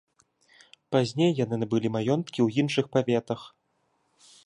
Пазней 0.95 1.31
яны 1.43 1.55
набылі 1.65 1.93
маёнткі 1.99 2.37
ў 2.43 2.47
іншых 2.65 2.85
паветах. 2.99 3.41